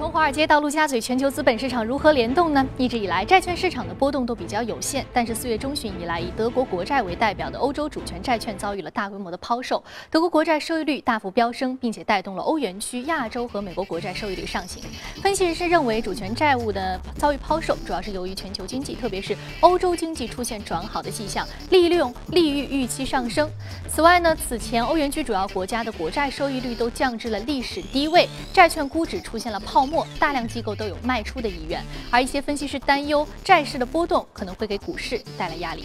[0.00, 2.66] 从华尔街到陆家嘴，全球资本市场如何联动呢？
[2.78, 5.04] 一直以来，债券市场的波动都比较有限。
[5.12, 14.82] 但是四月中旬以来，以德国国债为代表的欧洲主权债券遭遇了大规模的抛售，德国国债收益率大幅飙升，并且带动了欧元区、亚洲和美国国债收益率上行。
[15.20, 23.46] 分析人士认为，主权债务的遭遇抛售，主要是由于全球经济，特别是欧洲经济出现转好的迹象，利率利率预期上升。
[23.86, 29.89] 此外呢，此前欧元区主要国家的国债收益率都降至了历史低位，债券估值出现了泡沫。
[29.90, 35.84] 末大量机构都有卖出的意愿，而一些分析师担忧债市的波动可能会给股市带来压力。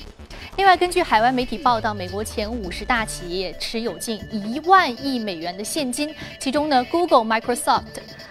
[0.58, 7.84] 另外，根据海外媒体报道，美国前五十大企业持有近一万亿美元的现金，其中呢，Google、Microsoft。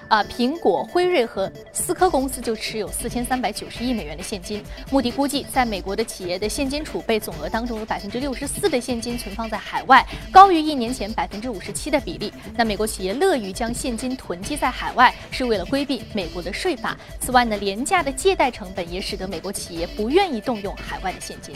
[0.08, 4.62] 啊，苹果、辉瑞和思科公司就持有四千三百九十亿美元的现金。
[4.90, 12.32] 穆迪估计，在美国的企业的现金储备总额当中，有百分之六十四的现金存放在海外，高于一年前百分之五十七的比例。
[12.56, 16.96] 那美国企业乐于将现金囤积在海外，是为了规避美国的税法。
[17.18, 21.54] 此外呢，廉价的借贷成本也使得美国企业不愿意动用海外的现金。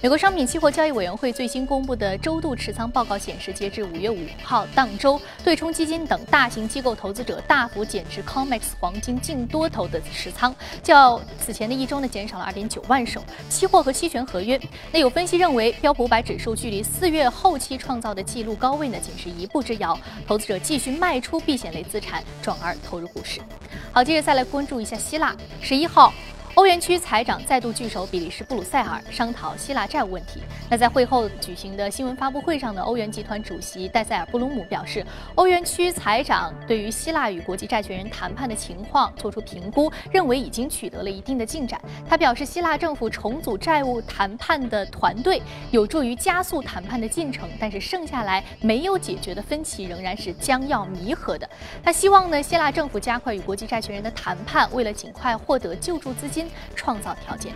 [0.00, 13.24] 美国商品期货交易委员会最新公布的周度持仓报告显示，截至五月五号当周，对冲基金等大型机构投资者大幅减持 COMEX 黄金净多头的持仓，较此前的一周呢减少了二点九万手。
[13.48, 14.60] 期货和期权合约，
[14.92, 23.40] 那有分析认为，标普五百指数距离四月后期创造的纪录高位呢仅是一步之遥，投资者继续卖出避险类资产，转而投入股市。
[23.90, 26.14] 好，接着再来关注一下希腊，十一号。
[26.54, 30.42] 欧元区财长再度聚首比利时布鲁塞尔，商讨希腊债务问题。
[30.68, 35.04] 那在会后举行的新闻发布会上呢，欧元集团主席戴塞尔布鲁姆表示，
[35.36, 41.80] 欧元区财长对于希腊与国际债权人谈判的情况做出评估，认为已经取得了一定的进展。
[42.08, 45.40] 他表示，希腊政府重组债务谈判的团队
[45.70, 51.48] 有助于加速谈判的进程，但是剩下来没有解决的分歧仍然是将要弥合的。
[51.84, 56.37] 他希望呢，希腊政府加快与国际债权人的谈判，为了尽快获得救助资金。
[56.74, 57.52] 创造条件。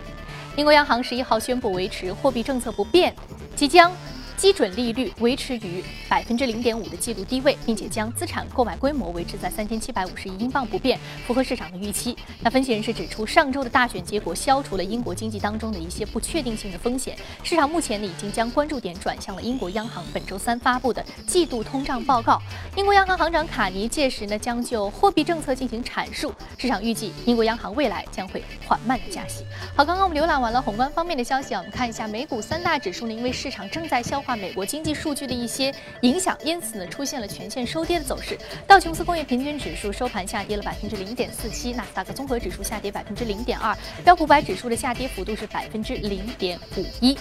[0.55, 3.13] 英国央行十一号宣布维持货币政策不变，
[3.55, 3.91] 即将。
[4.37, 12.17] 基准利率维持于百分之零点五的季度低位，并且将资产购买规模维持在三千七百五十亿英镑不变，符合市场的预期。
[12.41, 22.41] 那分析人士指出，上周的大选结果消除了英国经济当中的一些不确定性的风险，市场目前呢已经将关注点转向了英国央行本周三发布的季度通胀报告。
[22.75, 29.45] 英国央行行长卡尼届时呢将就货币政策进行阐述，市场预计英国央行未来将会缓慢的加息。
[29.75, 34.35] 好，刚刚我们浏览完了宏观方面的消息啊，我们看一下美股三大指数呢，因为市场正在消化。
[34.35, 38.37] 美国经济数据的一些影响，因此呢出现了全线收跌的走势。
[38.65, 47.17] 道琼斯工业平均指数收盘下跌了百分之零点四七，纳斯达克综合指数下跌百分之零点二，标普百指数的下跌幅度是百分之零点五一。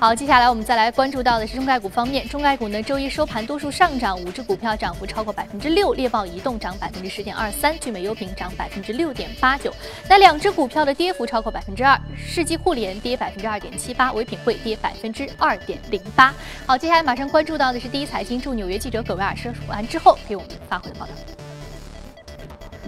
[0.00, 2.26] 好，接下来我们再来关注到的是中概股方面。
[2.26, 5.92] 中概股呢，周一收盘多数上涨，五只股票涨幅超过百分之六。
[5.92, 9.70] 猎豹移动涨百分之十点二三，聚美优品涨百分之六点八九。
[10.08, 16.34] 那两只股票的跌幅超过百分之二，世纪互联跌百分之二点七八，唯品会跌百分之二点零八。
[16.64, 21.12] 好，接下来马上关注到的是第一财经驻纽约记者葛维尔说完之后给我们发回的报道。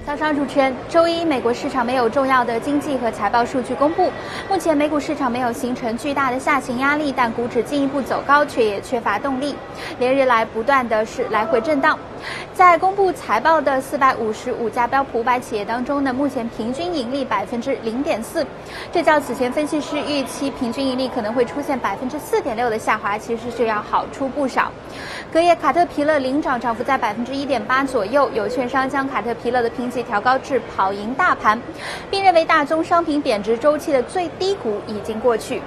[0.05, 4.11] 早上主持人，周一美国市场没有重要的经济和财报数据公布，
[4.49, 9.55] 目前美股市场没有形成巨大的下行压力，但股指进一步走高却也缺乏动力，
[10.01, 11.97] 连日来不断的是来回震荡。
[12.55, 18.47] 在公布财报的四百五十五家标普五百企业当中呢，目前平均盈利百分之零点四，
[18.93, 24.71] 这较此前分析师预期平均盈利可能会出现百分之四点六的下滑，其实是要好出不少。
[25.33, 31.61] 隔夜卡特皮勒领涨，涨幅在百分之一点八左右，有券商将卡特皮勒的评级调高至跑赢大盘，
[32.11, 35.63] 并认为大宗商品贬值周期的最低谷已经过去。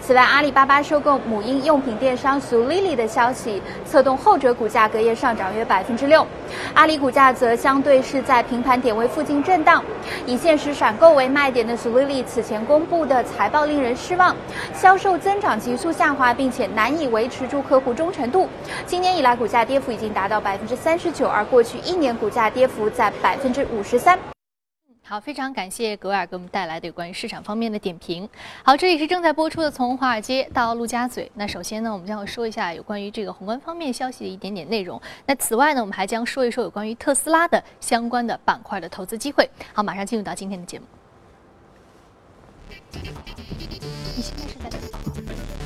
[0.00, 6.26] 此外，阿里巴巴收购母婴用品电商 Zulily 的消息，策动后者股价隔夜上涨约百分之六。
[6.74, 9.82] 阿里股价则相对是在平盘点位附近震荡。
[10.26, 14.34] 以限时闪购为卖点的 Zulily 此前公布的财报令人失望，
[14.74, 18.48] 销售增长急速下滑，并且难以维持住客户忠诚度。
[18.86, 24.18] 今年以来，股价跌幅已经达到百分之三十九，而过去一年股价跌幅在百分之五十三。
[25.04, 28.26] 好，非常感谢格尔给我们带来的有关于市场方面的点评。
[28.62, 31.26] 好，这里是正在播出的《从华尔街到陆家嘴》。
[31.34, 35.02] 那首先呢，我们将会说一下有关于这个宏观方面消息的一点点内容。
[35.26, 39.50] 那此外呢，我们还将说一说有关于特斯拉的相关的板块的投资机会。
[39.74, 40.86] 好，马上进入到今天的节目。
[42.94, 45.61] 你现在是在？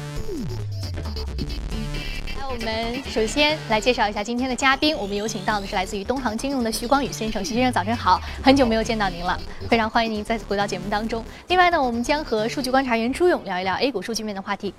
[2.49, 7.45] 我们首先来介绍一下今天的嘉宾，我们有请到的是来自于东航金融的徐光宇先生。
[7.45, 9.37] 徐先生，早晨好，很久没有见到您了，
[9.69, 11.25] 非常欢迎您再次回到节目当中。
[11.49, 14.73] 另外呢，我们将和数据观察员朱勇聊一聊 A 股数据面的话题。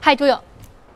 [0.00, 0.36] 嗨，朱勇。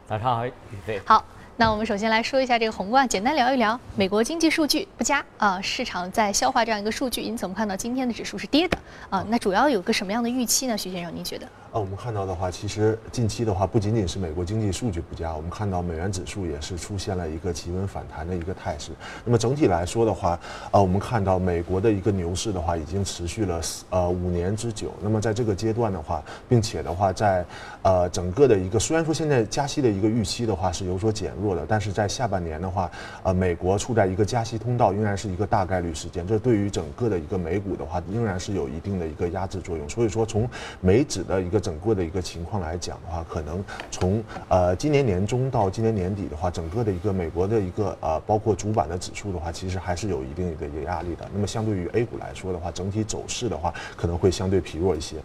[0.09, 0.53] 早上好，宇
[0.85, 1.01] 飞。
[1.05, 1.25] 好。
[1.59, 8.77] 那我们首先来说一下这个宏观，简单聊一聊美国经济数据不佳啊，市场在消化这样一个数据，因此我们看到今天的指数是跌的
[9.09, 9.25] 啊。
[9.31, 10.77] 那主要有个什么样的预期呢？
[10.77, 11.49] 徐先生，您觉得？
[11.73, 18.93] 啊，我们看到的话，其实近期的话，不仅仅是美国经济数据不佳，我们看到美元指数也是出现了一个企稳反弹的一个态势。
[19.25, 20.39] 那么整体来说的话，
[20.71, 23.61] 呃，我们看到美国的一个牛市的话，已经持续了
[23.91, 24.93] 呃五年之久。
[25.03, 27.45] 那么在这个阶段的话，并且的话，在
[27.83, 32.91] 呃整个的一个虽然说现在加息的一个预期的话是有所减弱的，但是在下半年的话，
[33.25, 36.27] 呃，美国处在一个加息通道，仍然是一个大概率事件。
[36.27, 39.87] 这对于整个的一个美股的话，仍然是有一定的一个压制作用。
[39.89, 40.49] 所以说，从
[40.81, 51.29] 美指的一个整个的一个情况来讲的话，可能从呃今年年中到今年年底的话，整个的一个美国的一个呃包括主板的指数的话，其实还是有一定的一个压力的。
[51.35, 55.17] 那么相对于 A 股来说的话，整体走势的话可能会相对疲弱一些。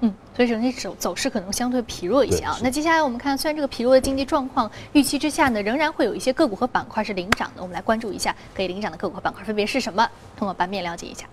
[0.00, 2.56] 嗯，所以整体走走势可能相对疲弱一些啊。
[2.62, 7.60] 那接下来我们看，虽然这个疲弱的经济状况预期之下呢，仍然会有一些个股和板块是领涨的。
[7.60, 11.26] 我们来关注一下可以领涨的个股和板块分别是什么，通过版面了解一下。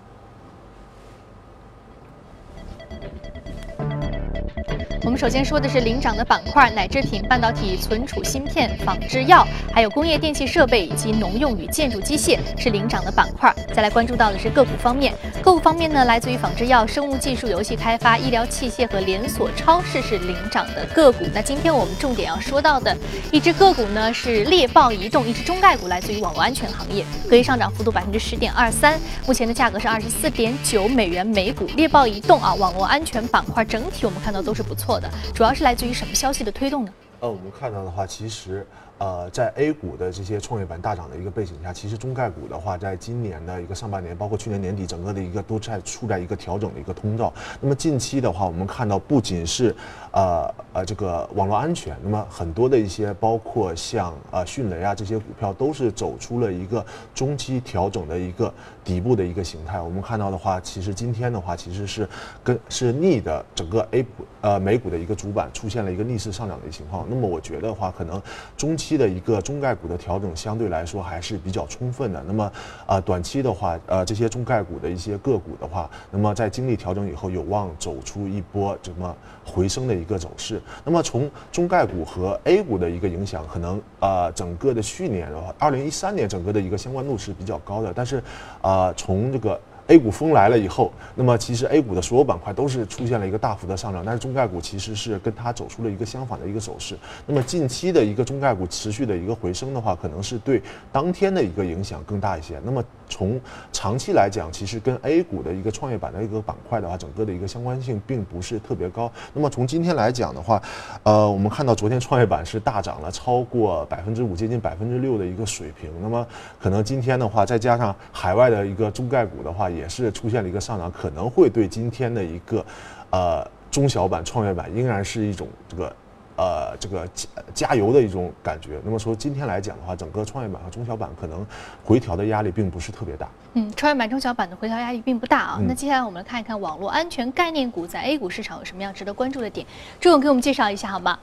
[5.02, 13.54] 我们首先说的是领涨的板块，奶制品、半导体、存储芯片、仿制药，还有工业电气设备以及农用与建筑机械是领涨的板块。
[13.72, 21.24] 再来关注到的是个股方面，个股方面呢，来自于仿制药、生物技术、游戏开发、医疗器械和连锁超市是领涨的个股。
[21.34, 22.94] 那今天我们重点要说到的
[23.32, 31.66] 一只个股呢是猎豹移动，一只中概股，来自于网络安全行业，可以上涨幅度百分之十点二三，目前的价格是二十四点九美元每股。
[31.74, 35.00] 猎豹移动啊，网络安全板块整体我们看到都是不错。
[35.00, 36.92] 的，主要是来自于什么消息的推动呢？
[37.20, 38.66] 呃，我们看到的话，其实。
[39.00, 47.32] 呃，在 A 股的这些创业板大涨的一个背景下，其实中概股的话，在今年的一个上半年，包括去年年底，整个的一个都在处在一个调整的一个通道。
[47.62, 49.74] 那么近期的话，我们看到不仅是
[50.12, 58.52] 呃呃这个网络安全，那么很多的一些包括像呃迅雷啊这些股票，都是走出了一个中期调整的一个
[58.84, 59.80] 底部的一个形态。
[59.80, 62.06] 我们看到的话，其实今天的话，其实是
[62.44, 67.06] 跟是逆的整个 A 股呃美股的一个主板出现了一个逆势上涨的一个情况。
[67.08, 68.20] 那么我觉得话，可能
[68.58, 68.89] 中期。
[68.90, 72.20] 期的一个中概股的调整相对来说还是比较充分的。
[72.26, 72.52] 那么，
[72.86, 80.60] 呃，短期的话，呃，这些中概股的一些个股的话，那么在经历调整以后，有望走出一波怎么回升的一个走势。
[80.84, 87.92] 那么从中概股和 A 股的一个影响，可能呃，整个的去年的话，二零一三年整个的一个相关度是比较高的。
[87.94, 88.20] 但是，
[88.60, 89.60] 啊，从这个。
[89.90, 96.96] A 股风来了以后，那么其实 A 股的所有板块都是出现了一个大幅的上涨，但是中概股其实是跟它走出了一个相反的一个走势。
[97.26, 102.60] 那么近期的一个中概股持续的一个回升的话，可能是对当天的一个影响更大一些。
[102.64, 103.38] 那么从
[103.72, 109.10] 长期来讲，其实跟 A 股的一个创业板的一个板块的话，整个的一个相关性并不是特别高。
[109.34, 110.62] 那么从今天来讲的话，
[111.02, 115.90] 呃，我们看到昨天创业板是大涨了超过百分之五，接近百分之六的一个水平。
[116.00, 116.26] 那么
[116.58, 122.64] 可能今天的话，再加上海外的一个中概股的话，也是出现了一个上涨，可能会对今天的一个，
[123.10, 125.92] 呃，中小板、创业板仍然是一种这个，
[126.40, 128.80] 呃，这个加加油的一种感觉。
[128.82, 131.46] 那么说今天来讲的话，整个创业板和中小板可能
[131.84, 133.28] 回调的压力并不是特别大。
[133.52, 135.60] 嗯，创业板、中小板的回调压力并不大啊。
[135.68, 139.66] 那接下来我们来看一看网络安全概念股在 A 股市场有什么样值得关注的点，
[140.00, 141.18] 朱总给我们介绍一下好吗？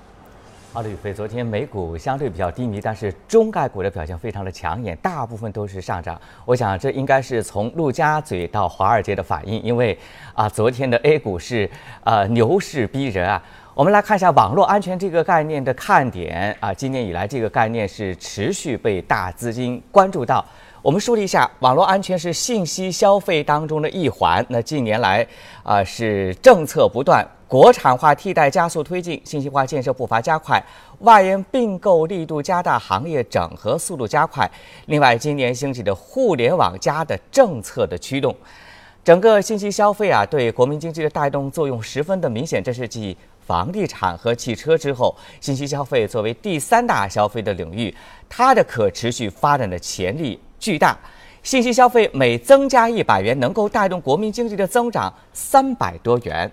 [0.72, 6.22] 好的，宇飞，昨天美股相对比较低迷，但是中概股的表现非常的抢眼，大部分都是上涨。
[6.46, 9.98] 我想这应该是从陆家嘴到华尔街的反应，因为
[10.36, 11.68] 啊，昨天的 A 股是
[12.04, 13.42] 呃牛市逼人啊。
[13.78, 20.44] 我们来看一下网络安全这个概念的看点啊，今年以来这个概念是持续被大资金关注到。
[20.81, 24.44] 我们梳理一下，网络安全是信息消费当中的一环。
[24.50, 25.24] 那近年来
[25.62, 27.24] 啊，是政策不断。
[27.48, 30.60] 国产化替代加速推进，信息化建设步伐加快，
[31.02, 34.50] 外延并购力度加大，行业整合速度加快。
[34.88, 38.36] 另外，今年兴起的“互联网加”的政策的驱动，
[39.04, 42.64] 整个信息消费啊，对国民经济的带动作用十分的明显。
[42.64, 43.16] 这是继
[43.47, 47.95] 房地产和汽车之后，信息消费作为第三大消费的领域，
[48.27, 50.97] 它的可持续发展的潜力巨大。
[51.44, 56.51] 信息消费每增加一百元，能够带动国民经济的增长三百多元。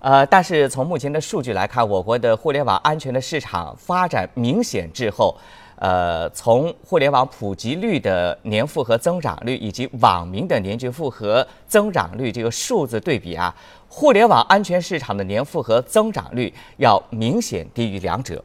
[0.00, 5.34] 呃，但是从目前的数据来看，我国的互联网安全的市场发展明显滞后。
[5.76, 13.54] 呃，从互联网普及率的年复合增长率以及网民的年均复合增长率这个数字对比啊，
[13.92, 18.42] 互联网安全市场的年复合增长率要明显低于两者。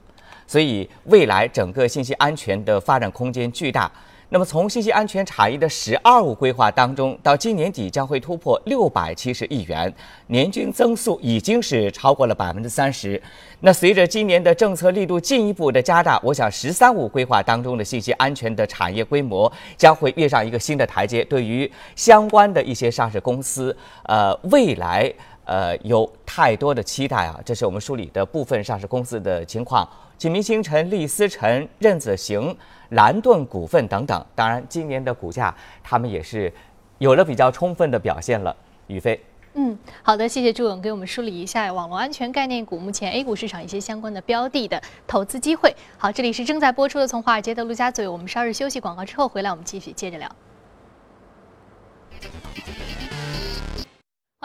[0.48, 3.90] 所以，未来整个信息安全的发展空间巨大。
[4.30, 9.92] 那么从信息安全产业的“十二五”规划当中，到今年底将会突破六百七十亿元，
[10.28, 13.22] 年均增速已经是超过了百分之三十。
[13.60, 21.24] 那随着今年的政策力度进一步的加大，我想“十三五”规划当中的信息安全的产业规模将会跃上一个新的台阶。
[21.24, 25.12] 对于相关的一些上市公司，呃，未来
[25.46, 27.40] 呃有太多的期待啊。
[27.46, 29.88] 这是我们梳理的部分上市公司的情况：
[30.18, 32.56] 锦明星辰、利思辰、任子行。
[32.90, 36.54] 蓝盾股份等等，当然今年的股价他们也是
[37.00, 38.56] 有了比较充分的表现了。
[38.86, 39.20] 宇飞，
[39.56, 45.76] 嗯，好的，谢谢朱勇给我们梳理一下网络安全概念股目前 A 股市场一些相关的标的的投资机会。
[45.98, 50.32] 好，这里是正在播出的从华尔街的陆家嘴，我们稍事休息广告之后回来，我们继续接着聊。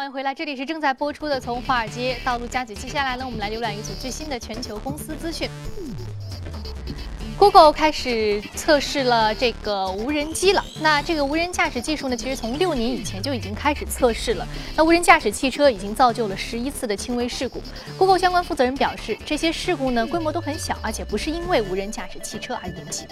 [0.01, 5.47] 欢迎回来，这里是正在播出的从华尔街到陆家嘴，接下来呢，我们来浏览一组最新的全球公司资讯。
[7.41, 10.63] Google 开始测试了这个无人机了。
[10.79, 14.47] 那这个无人驾驶技术呢，其实从六年以前就已经开始测试了。
[14.77, 17.63] 那无人驾驶汽车已经造就了十一次的轻微事故。
[17.97, 23.07] Google 相关负责人表示，这些事故呢规模都很小，而且不是因为无人驾驶汽车而引起。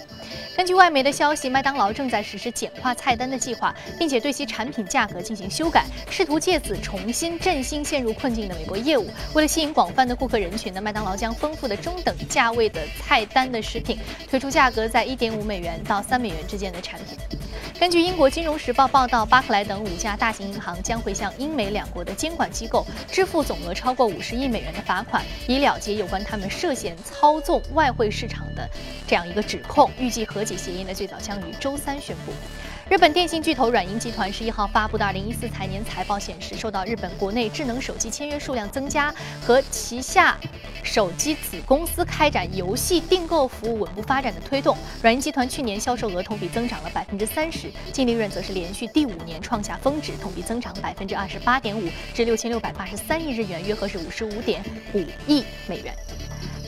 [0.55, 9.09] 根据外媒的消息，麦当劳正在实施简化菜单的计划，并且对其产品价格进行修改，试图借此重新振兴陷入困境的美国业务。
[9.33, 13.99] 为了吸引广泛的顾客人群呢，麦当劳将丰富的中等价位的菜单的食品。
[14.31, 17.17] 推出价格在一点五美元到三美元之间的产品。
[17.79, 28.69] 根据英国金融时报报道，巴克莱等五家大型银行将会向英美两国的监管机构支付总额超过五十亿美元的罚款，以了结有关他们涉嫌操纵外汇市场的
[29.07, 29.89] 这样一个指控。
[29.97, 32.33] 预计和解协议呢，最早将于周三宣布。
[32.91, 39.15] 日本电信巨头软银集团十一号发布的二零一四财年财报显示，受到日本国内智能手机签约数量增加
[39.45, 40.39] 和旗下
[40.83, 54.65] 手机子公司开展游戏订购服务稳步发展的推动，软银集团去年销售额同比增长了百分之三十，净利润则是连续第五年创下峰值，同比增长百分之二十八点五，至六千六百八十三亿日元，约合是五十五点
[54.95, 55.95] 五亿美元。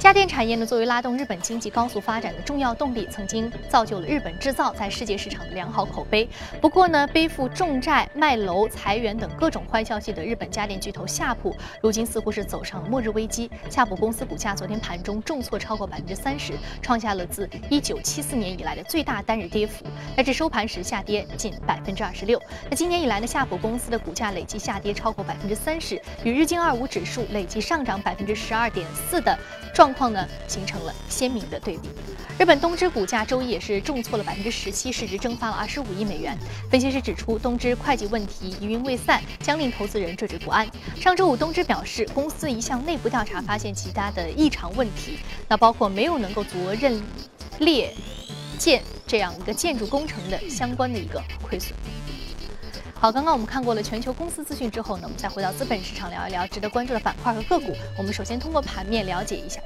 [0.00, 6.26] 家电产业呢，作为拉动日本经济高速发展的重要动力，曾经造就了日本制造在世界市场的良好口碑。
[6.58, 13.50] 不过呢，背负重债、卖楼、裁员等各种坏消息的日本家电巨头夏普，如今似乎是走上了末日危机。
[13.68, 19.84] 夏普公司股价昨天盘中重挫超过百分之三十，创下了自一九七四年以来的最大单日跌幅。
[20.16, 22.40] 那至收盘时下跌近百分之二十六。
[22.70, 29.38] 那今年以来呢，夏普公司的股价累计下跌超过百分之三十，与日经二五指数累计上涨百分之十二点四的
[29.74, 29.89] 状。
[29.90, 31.88] 状况呢形成了鲜明的对比。
[32.38, 36.38] 日本东芝股价周一也是重挫了百分之十七，市值蒸发了二十五亿美元。
[36.70, 40.66] 分析师指出，东芝会计问题疑云未散，将令投资人惴惴不安。
[40.98, 45.18] 上周五，东芝表示，公司一项内部调查发现其他的异常问题，
[45.48, 47.02] 那包括没有能够责任
[47.58, 47.92] 列
[48.58, 51.74] 建这样一个建筑工程的相关的一个亏损。
[52.94, 57.74] 好，刚刚我们看过了全球公司资讯之后呢，我们再回到资本市场聊一聊值得关注的板块和个股。
[57.98, 59.60] 我们首先通过盘面了解一下。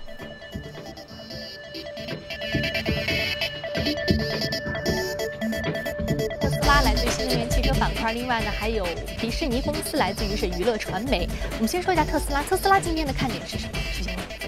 [6.83, 8.87] 来自于新能源汽车板块，另外呢还有
[9.19, 11.29] 迪士尼公司来自于是娱乐传媒。
[11.53, 13.73] 我们先说一下特斯拉，特斯拉今天的看点是什么？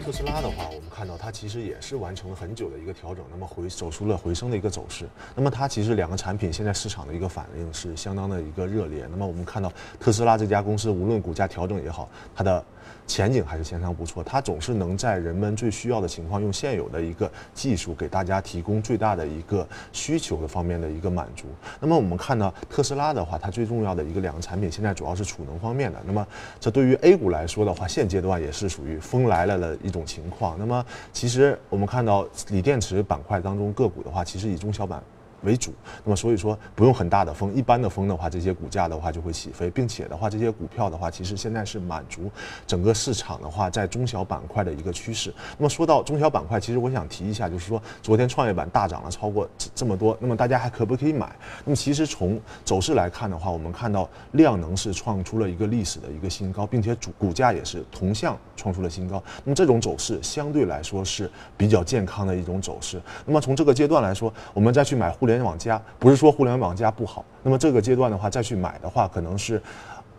[0.06, 5.04] 特斯拉的话，我们看到它其实也是完成了很久的一个调整，那么回走出了回升的一个走势。
[5.34, 9.04] 那么它其实两个产品现在市场的一个反应是相当的一个热烈。
[9.10, 12.64] 那么我们看到特斯拉这家公司，无论股价调整也好，它的。
[13.04, 21.46] 前景还是相当不错，它总是能在人们最需要的情况，用现有的一个技术给大家提供最大的一个需求的方面的一个满足。
[21.80, 26.00] 那么我们看到特斯拉的话，它最重要的一个两个产品，现在主要是储能方面的。
[26.04, 26.26] 那么
[26.58, 30.56] 这对于 A 股来说的话，现阶段也是属于风来了的一种情况。
[30.58, 35.02] 那么其实我们看到锂电池板块当中个股的话，其实以中小板。
[35.46, 35.72] 为主，
[36.04, 42.28] 那么所以说不用很大的风，一般的风的话，这些股价的话就会起飞，并且的话，这些股票的话，其实现在是满足
[42.66, 45.32] 整个市场的话，在中小板块的一个趋势。
[45.56, 51.34] 那么说到中小板块，其实我想提一下，就是说昨天创业板大涨了超过这么多，那么大家还可不可以买？
[51.64, 59.22] 那么其实从走势来看的话，我们看到量能是创出了一个历史的一个新高，并且主股价也是同向创出了新高。
[59.44, 63.00] 那么这种走势相对来说是比较健康的一种走势。
[63.24, 67.24] 那么从这个阶段来说，我们再去买互联联网加，不是说互联网加不好。
[67.42, 69.62] 那么这个阶段的话，再去买的话，可能是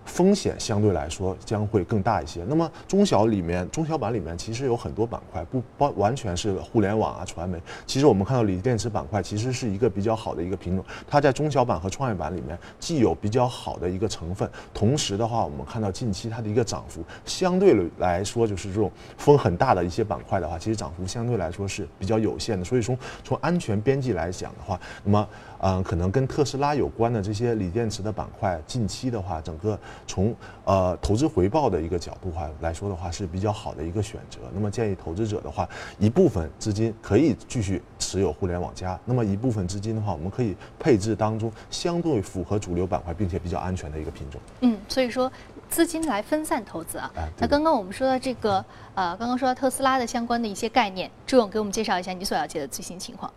[0.08, 2.44] 风险相对来说将会更大一些。
[2.48, 7.62] 那么中小里面，中小板里面其实有很多板块，不包完全是互联网啊、传媒。
[7.86, 22.64] 其实我们看到锂电池板块其实是一个比较好的一个品种，它在中小板和创业板里面既有比较好的一个成分，同时的话，我们看到近期它的一个涨幅相对来说就是这种风很大的一些板块的话，其实涨幅相对来说是比较有限的。
[22.64, 25.28] 所以说从安全边际来讲的话，那么。
[25.60, 30.36] 嗯，可能跟特斯拉有关的这些锂电池的板块，近期的话，整个从
[30.66, 34.40] 呃投资回报的一个角度话来说的话，是比较好的一个选择。
[34.54, 44.40] 那么建议投资者的话，一部分资金可以继续持有互联网加，那么一部分资金的话，我们可以配置当中相对符合主流板块并且比较安全的一个品种。
[44.62, 45.32] 嗯，所以说
[45.70, 47.12] 资金来分散投资啊。
[47.38, 48.64] 那刚刚我们说到这个
[48.96, 53.32] 呃，刚刚说到特斯拉的相关的一些概念，朱勇给我们介绍一下你所了解的最新情况。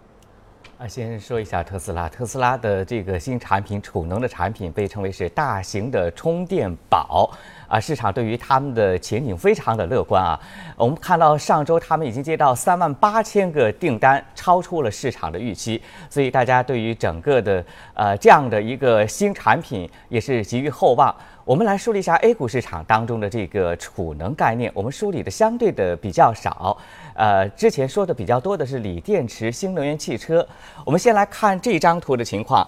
[0.81, 2.09] 啊，先说一下特斯拉。
[2.09, 7.31] 特斯拉的这个新产品，储能的产品被称为是大型的充电宝。
[7.69, 10.41] 啊，市场对于他们的前景非常的乐观啊。
[10.77, 15.83] 我们看到上周他们已经接到三万八千个订单，超出了市场的预期。
[16.09, 21.15] 所以大家对于整个的呃这样的一个新产品也是寄予厚望。
[21.50, 26.78] 我们来梳理一下 A 股市场当中的这个储能概念，我们梳理的相对的比较少。
[27.12, 30.47] 呃，之前说的比较多的是锂电池、新能源汽车。
[30.85, 32.64] 我们先来看这张图的情况，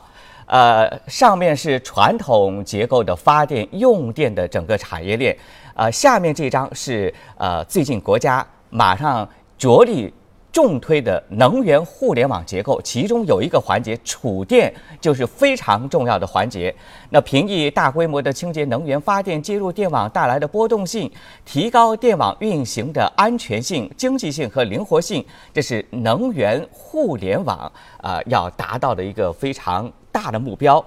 [0.46, 5.36] 呃，上面是传统结构的发电用电的整个产业链，
[5.76, 10.12] 呃，下面这张是呃最近国家马上着力。
[10.52, 16.72] 重推的能源互联网结构，其中有一个环节储电就是非常重要的环节。
[17.08, 21.10] 那平抑大规模的清洁能源发电接入电网带来的波动性，
[21.46, 30.84] 提高电网运行的安全性、经济性和灵活性，这是能源互联网啊要达到的一个非常大的目标。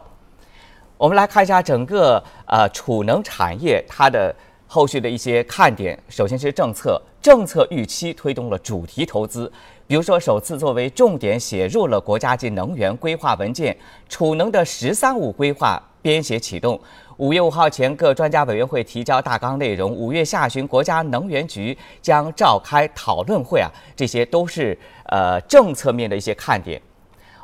[0.97, 4.33] 我们来看一下整个呃储能产业它的。
[4.67, 9.51] 后续的一些看点，首先是政策，政策预期推动了主题投资，
[9.87, 13.75] 比如说首次作为重点写入了国家级能源规划文件，
[14.07, 16.79] 储能的“十三五”规划编写启动。
[17.17, 26.79] 五月五号前，各专家委员会提交大纲内容，五月下旬，国家能源局将召开讨论会啊，这些都是呃政策面的一些看点。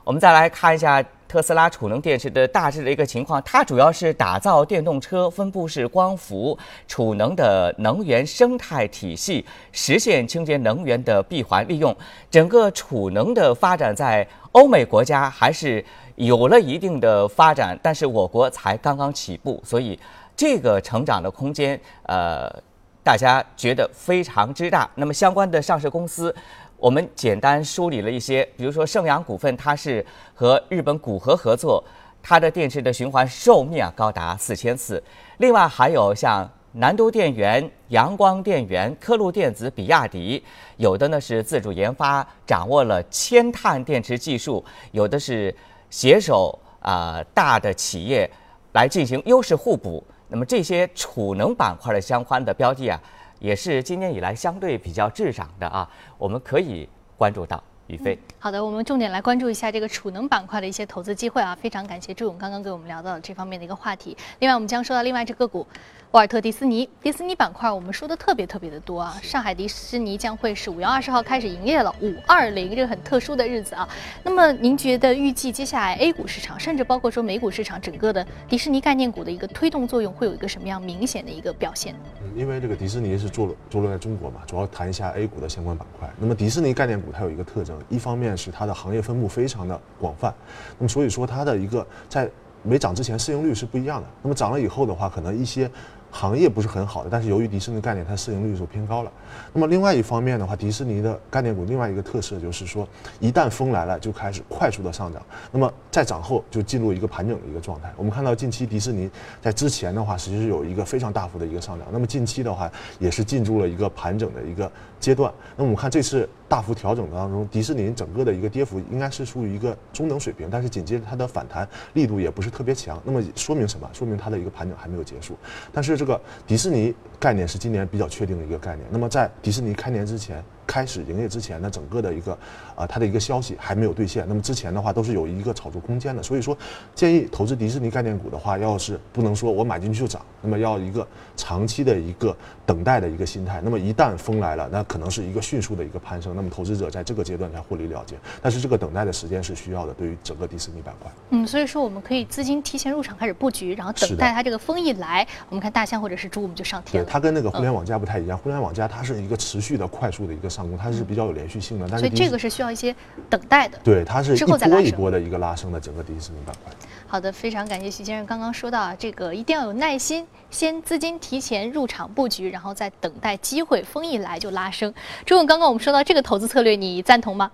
[0.03, 1.03] 我们再来看一下。
[1.31, 6.57] 特斯拉储能电池的大致的一个情况，它主要是打造电动车分布式光伏
[6.89, 11.95] 储能的能源生态体系，实现清洁能源的闭环利用。
[12.29, 15.81] 整个储能的发展在欧美国家还是
[16.17, 19.97] 有了一定的发展，但是我国才刚刚起步，所以
[20.35, 22.53] 这个成长的空间，呃，
[23.01, 24.89] 大家觉得非常之大。
[24.95, 26.35] 那么相关的上市公司。
[26.81, 31.83] 我们简单梳理了一些，比如说盛阳股份，它是和日本古河合作，
[32.23, 35.01] 它的电池的循环寿命啊高达四千次。
[35.37, 40.43] 另外还有像南都电源、阳光电源、科路电子、比亚迪，
[40.77, 45.55] 有的呢是自主研发，掌握了铅碳电池技术，有的是
[45.91, 48.27] 携手啊大的企业
[48.73, 50.03] 来进行优势互补。
[50.27, 52.99] 那么这些储能板块的相关的标的啊。
[53.41, 58.17] 也是今年以来相对比较滞涨的啊，我们可以关注到宇飞。
[58.37, 64.15] 好的，我们重点来关注一下这个储能板块的一些投资机会啊，非常感谢朱勇刚刚给我们聊到这方面的一个话题。
[64.39, 65.65] 另外，我们将说到另外一只个股。
[66.11, 69.15] 沃尔特迪士尼，迪士尼板块我们说的特别特别的多啊。
[69.23, 73.87] 上海迪士尼将会是五月二十号开始营业了，五二零这个很特殊的日子啊。
[74.21, 81.95] 那么您觉得预计接下来 A 股市场，甚至包括说美股市场，整个的迪士尼概念股的一个推动作用会有一个什么样明显的一个表现？
[82.21, 86.09] 嗯，因为这个迪士尼是坐落坐落在中国嘛，主要谈一下 A 股的相关板块。
[86.19, 90.33] 那么迪士尼概念股它有一个特征，一方面是它的行业分布非常的广泛，
[90.77, 92.29] 那么所以说它的一个在
[92.63, 94.07] 没涨之前市盈率是不一样的。
[94.21, 95.71] 那么涨了以后的话，可能一些。
[96.11, 99.11] 行业不是很好的，但是由于迪士尼概念，它市盈率就偏高了。
[99.53, 102.87] 那么另外一方面的话，迪士尼的概念股另外一个特色就是说，
[103.19, 105.21] 一旦风来了，就开始快速的上涨。
[105.51, 107.91] 那么在涨后就进入一个盘整的一个状态。
[107.95, 109.09] 我们看到近期迪士尼
[109.41, 111.87] 在之前的话，实际是有一个非常大幅的一个上涨。
[111.91, 112.69] 那么近期的话，
[112.99, 114.69] 也是进入了一个盘整的一个
[114.99, 115.31] 阶段。
[115.55, 123.01] 那么我们看这次大幅调整当中，迪士尼整个的一个跌幅应该是属于一个中等水平，但是紧接着它的反弹力度也不是特别强。
[123.05, 123.89] 那么说明什么？
[123.93, 125.37] 说明它的一个盘整还没有结束。
[125.71, 128.85] 但是这个迪士尼概念是今年比较确定的一个概念。
[128.91, 130.43] 那么在迪士尼开年之前。
[130.71, 132.31] 开始营业之前呢，整个的一个
[132.77, 134.25] 啊它的一个消息还没有兑现。
[134.25, 136.57] 那么之前的话都是有一个炒作空间的，所以说
[136.95, 141.05] 建议投资迪士尼概念股的话，要是不能说我买进去就涨，那么要一个
[141.35, 142.33] 长期的一个
[142.65, 143.59] 等待的一个心态。
[143.61, 148.15] 那么一旦风来了，那可能是一个迅速的一个攀升，那么投资者在这个阶段才获利了结。
[148.41, 151.11] 但是这个等待的时间是需要的，对于整个迪士尼板块。
[151.31, 157.05] 嗯，所以说我们可以资金提前入场开始布局，然后等待它这个风一来，我们看大象或者是猪，我们就上天了。
[157.05, 161.87] 对，它跟那个互联网加不太一样，互联网加它是一个持续的、快速的一个上攻，它是比较有连续性的。
[161.97, 162.95] 所以这个是需要一些
[163.29, 163.77] 等待的。
[163.83, 166.73] 对，它是一波一波的一个拉升的整个迪士尼板块。
[167.07, 174.93] 好的，非常感谢徐先生刚刚说到啊，这个一定要有耐心，先资金提前入场布局，然后再等待机会，风一来就拉升。
[175.25, 177.51] 朱勇，刚刚我们说到这个投资策略，你赞同吗？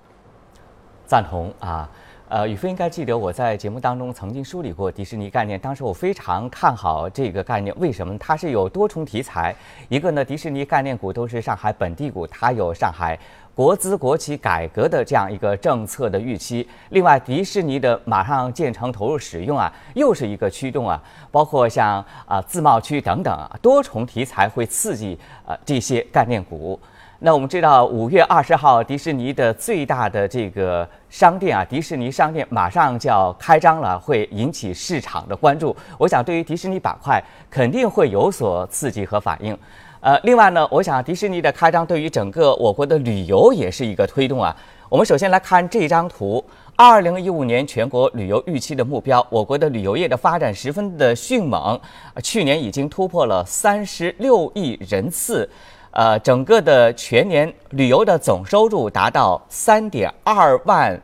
[1.06, 1.68] 赞同啊。
[1.68, 1.90] 呃，
[2.30, 8.18] 呃宇飞应该记得我在节目当中曾经梳理过迪士尼概念，当时我非常看好这个概念，为什么？
[8.18, 9.56] 它是有多重题材，
[9.88, 13.18] 一个呢，迪士尼概念股都是上海本地股，它有上海
[13.56, 26.78] 国资国企改革的这样一个政策的预期，另外迪士尼的马上建成投入使用啊，又是一个驱动啊，包括像啊自贸区等等啊，多重题材会刺激呃这些概念股。
[27.20, 35.76] 那我们知道，五月二十号，迪士尼的最大的这个商店啊，迪士尼商店马上就要开张了，会引起市场的关注。
[35.98, 39.58] 我想，对于迪士尼板块肯定会有所刺激和反应。
[40.00, 44.56] 呃，另外呢，我想迪士尼的开张对于整个我国的旅游也是一个推动啊。
[44.88, 46.44] 我们首先来看这张图，
[46.76, 51.82] 二零一五年全国旅游预期的目标，我国的旅游业的发展十分的迅猛，
[52.24, 55.50] 去年已经突破了三十六亿人次。
[55.98, 60.96] 呃，整个的全年旅游的总收入达到三点二万，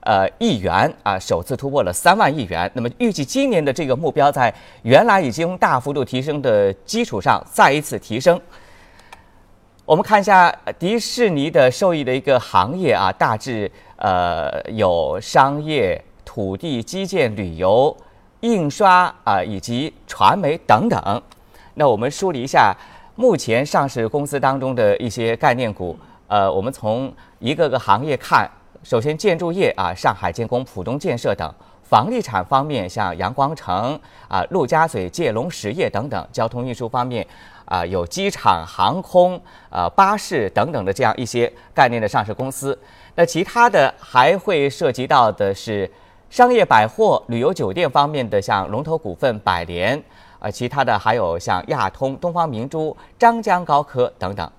[0.00, 2.70] 呃亿元啊，首次突破了三万亿元。
[2.72, 4.50] 那么预计今年的这个目标，在
[4.84, 8.40] 原来已经大幅度提升的基础上，再一次提升。
[9.84, 17.94] 我们看一下迪士尼的受益的一个行业啊，大致呃有商业、土地、基建、旅游、
[18.40, 21.22] 印刷啊以及传媒等等。
[21.74, 22.74] 那我们梳理一下。
[23.18, 28.48] 目前上市公司当中的一些概念股，呃，我们从一个个行业看，
[28.84, 31.50] 首先建筑业啊，上海建工、浦东建设等；
[31.82, 37.26] 房地产方面，像阳光城啊、陆家嘴界龙实业等等；交通运输方面，
[37.64, 39.34] 啊，有机场、航空、
[39.68, 42.78] 啊巴士等等的这样一些概念的上市公司。
[43.16, 45.90] 那其他的还会涉及到的是
[46.30, 50.00] 商业百货、旅游酒店方面的，像龙头股份百联。
[50.38, 54.50] 啊，其他的还有像亚通、东方明珠、张江高科等等。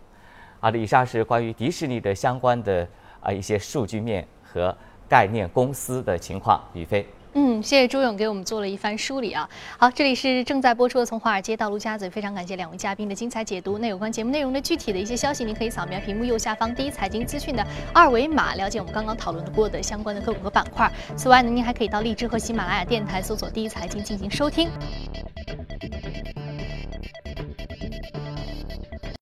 [0.60, 2.88] 好的，以上是关于迪士尼的相关的
[3.22, 4.76] 啊一些数据面和
[5.08, 6.62] 概念公司的情况。
[6.74, 9.48] 宇飞，嗯，谢谢朱勇给我们做了一番梳理啊。
[9.78, 13.78] 好，这里是正在播出的《从华尔街到陆家嘴》，非常感谢两位嘉宾的精彩解读。
[13.78, 20.92] 那有关节目内容的具体的一些消息，您可以扫描屏幕右下方第一财经资讯的二维码，了解我们刚刚讨论过的相关的个股和板块。
[21.16, 24.70] 此外呢，您还可以到荔枝和喜马拉雅电台搜索“第一财经”进行收听。